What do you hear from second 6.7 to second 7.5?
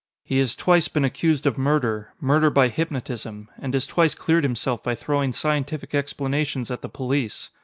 at the police.